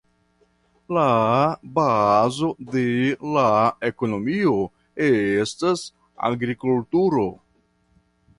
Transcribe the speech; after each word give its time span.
La 0.95 1.01
bazo 1.75 2.49
de 2.77 2.85
la 3.35 3.43
ekonomio 3.91 4.57
estas 5.11 5.85
agrikulturo. 6.31 7.29